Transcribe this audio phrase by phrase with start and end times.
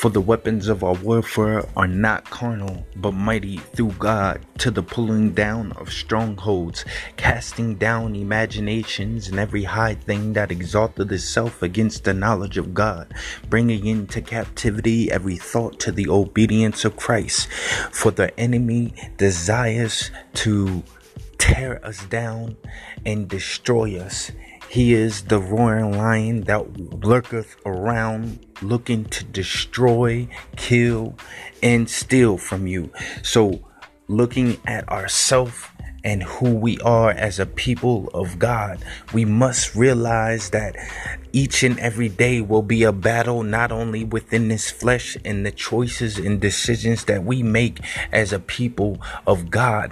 [0.00, 4.82] For the weapons of our warfare are not carnal, but mighty through God to the
[4.82, 6.86] pulling down of strongholds,
[7.18, 13.12] casting down imaginations and every high thing that exalted itself against the knowledge of God,
[13.50, 17.50] bringing into captivity every thought to the obedience of Christ.
[17.92, 20.82] For the enemy desires to
[21.36, 22.56] tear us down
[23.04, 24.32] and destroy us.
[24.70, 31.16] He is the roaring lion that lurketh around looking to destroy, kill,
[31.60, 32.92] and steal from you.
[33.24, 33.64] So,
[34.06, 35.64] looking at ourselves
[36.04, 38.78] and who we are as a people of God,
[39.12, 40.76] we must realize that
[41.32, 45.50] each and every day will be a battle not only within this flesh and the
[45.50, 47.80] choices and decisions that we make
[48.12, 49.90] as a people of God.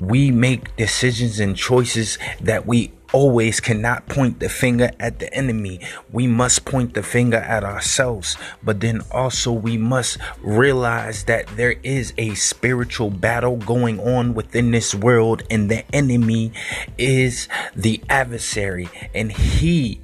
[0.00, 5.78] We make decisions and choices that we always cannot point the finger at the enemy.
[6.10, 11.76] We must point the finger at ourselves, but then also we must realize that there
[11.84, 16.52] is a spiritual battle going on within this world, and the enemy
[16.98, 20.00] is the adversary, and he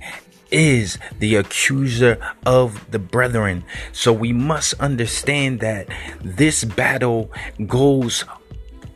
[0.52, 3.64] is the accuser of the brethren.
[3.92, 5.88] So we must understand that
[6.22, 7.32] this battle
[7.66, 8.24] goes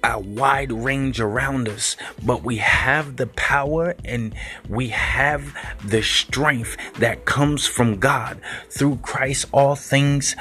[0.05, 4.35] a wide range around us, but we have the power and
[4.69, 8.41] we have the strength that comes from God.
[8.69, 10.37] Through Christ, all things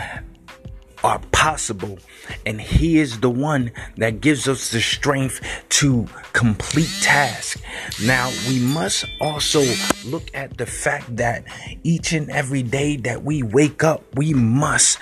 [1.03, 1.99] are possible.
[2.45, 7.61] And He is the one that gives us the strength to complete tasks.
[8.01, 9.63] Now, we must also
[10.05, 11.43] look at the fact that
[11.83, 14.99] each and every day that we wake up, we must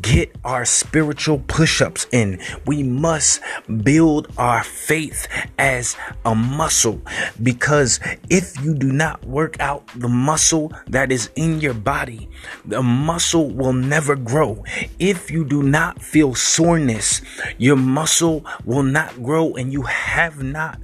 [0.00, 2.40] get our spiritual push ups in.
[2.66, 3.40] We must
[3.82, 7.02] build our faith as a muscle
[7.42, 12.28] because if you do not work out the muscle that is in your body,
[12.64, 14.64] the muscle will never grow.
[14.98, 17.20] If you do not feel soreness,
[17.58, 20.78] your muscle will not grow and you have not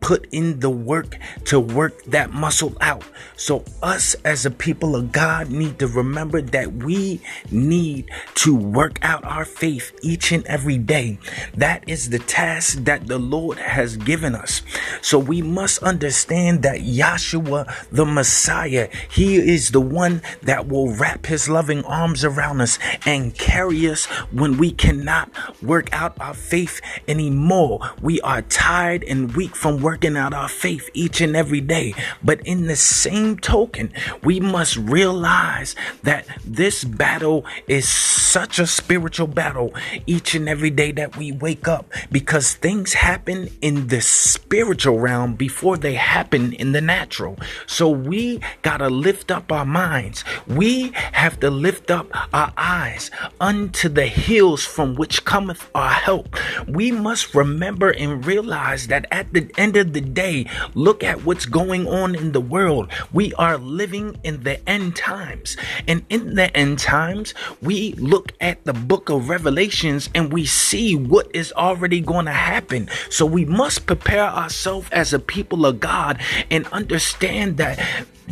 [0.00, 3.04] put in the work to work that muscle out.
[3.36, 8.98] So, us as a people of God need to remember that we need to work
[9.02, 11.18] out our faith each and every day.
[11.54, 14.62] That is the task that the Lord has given us.
[15.02, 21.26] So, we must understand that Yahshua, the Messiah, He is the one that will wrap
[21.26, 25.30] His loving arms around us and carry us when we cannot
[25.62, 27.80] work out our faith anymore.
[28.02, 31.92] We are tired and weak from working working out our faith each and every day.
[32.22, 33.92] But in the same token,
[34.22, 35.74] we must realize
[36.04, 39.74] that this battle is such a spiritual battle
[40.06, 45.34] each and every day that we wake up because things happen in the spiritual realm
[45.34, 47.36] before they happen in the natural.
[47.66, 50.22] So we got to lift up our minds.
[50.46, 56.36] We have to lift up our eyes unto the hills from which cometh our help.
[56.68, 61.46] We must remember and realize that at the end of the day, look at what's
[61.46, 62.90] going on in the world.
[63.12, 65.56] We are living in the end times.
[65.86, 70.94] And in the end times, we look at the book of Revelations and we see
[70.94, 72.88] what is already going to happen.
[73.08, 76.20] So we must prepare ourselves as a people of God
[76.50, 77.80] and understand that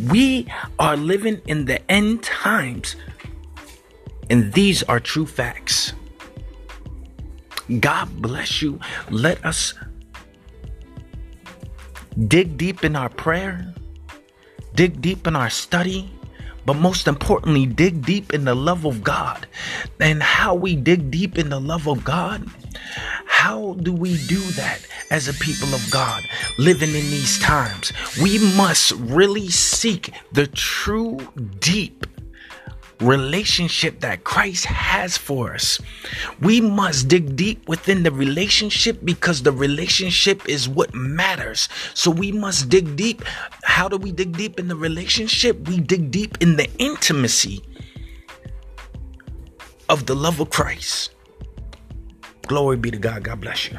[0.09, 2.95] we are living in the end times.
[4.29, 5.93] And these are true facts.
[7.79, 8.79] God bless you.
[9.09, 9.73] Let us
[12.27, 13.73] dig deep in our prayer,
[14.75, 16.11] dig deep in our study,
[16.65, 19.47] but most importantly, dig deep in the love of God.
[19.99, 22.45] And how we dig deep in the love of God,
[23.25, 26.23] how do we do that as a people of God
[26.57, 27.93] living in these times?
[28.21, 31.17] We must really seek the true,
[31.59, 32.05] deep,
[33.01, 35.79] relationship that Christ has for us.
[36.41, 41.69] We must dig deep within the relationship because the relationship is what matters.
[41.93, 43.23] So we must dig deep.
[43.63, 45.67] How do we dig deep in the relationship?
[45.67, 47.63] We dig deep in the intimacy
[49.87, 51.11] of the love of Christ.
[52.47, 53.23] Glory be to God.
[53.23, 53.77] God bless you.